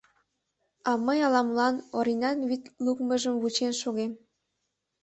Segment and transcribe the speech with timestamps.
[0.89, 4.11] А мый ала-молан Оринан вӱд лукмыжым вучен шогем.